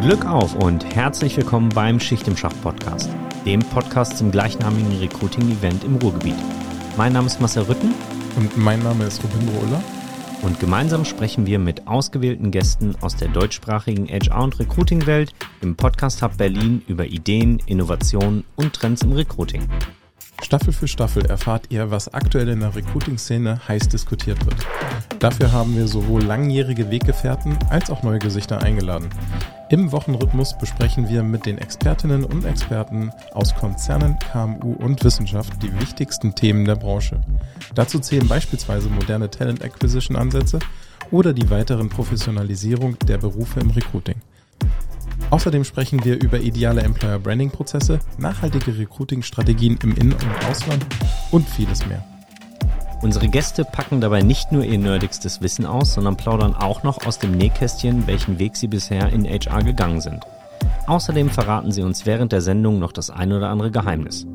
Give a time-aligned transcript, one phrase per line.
[0.00, 3.10] Glück auf und herzlich willkommen beim Schicht im Schacht Podcast,
[3.44, 6.36] dem Podcast zum gleichnamigen Recruiting-Event im Ruhrgebiet.
[6.96, 7.92] Mein Name ist Marcel Rütten.
[8.36, 9.82] Und mein Name ist Rubindo Uller.
[10.40, 16.22] Und gemeinsam sprechen wir mit ausgewählten Gästen aus der deutschsprachigen HR- und Recruiting-Welt im Podcast
[16.22, 19.68] Hub Berlin über Ideen, Innovationen und Trends im Recruiting.
[20.42, 24.56] Staffel für Staffel erfahrt ihr, was aktuell in der Recruiting-Szene heiß diskutiert wird.
[25.18, 29.10] Dafür haben wir sowohl langjährige Weggefährten als auch neue Gesichter eingeladen.
[29.68, 35.72] Im Wochenrhythmus besprechen wir mit den Expertinnen und Experten aus Konzernen, KMU und Wissenschaft die
[35.78, 37.20] wichtigsten Themen der Branche.
[37.74, 40.58] Dazu zählen beispielsweise moderne Talent Acquisition Ansätze
[41.10, 44.16] oder die weiteren Professionalisierung der Berufe im Recruiting.
[45.30, 50.84] Außerdem sprechen wir über ideale Employer Branding Prozesse, nachhaltige Recruiting Strategien im In- und Ausland
[51.30, 52.04] und vieles mehr.
[53.02, 57.18] Unsere Gäste packen dabei nicht nur ihr nerdigstes Wissen aus, sondern plaudern auch noch aus
[57.18, 60.22] dem Nähkästchen, welchen Weg sie bisher in HR gegangen sind.
[60.86, 64.26] Außerdem verraten sie uns während der Sendung noch das ein oder andere Geheimnis.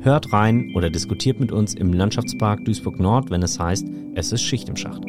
[0.00, 4.42] Hört rein oder diskutiert mit uns im Landschaftspark Duisburg Nord, wenn es heißt, es ist
[4.42, 5.02] Schicht im Schacht.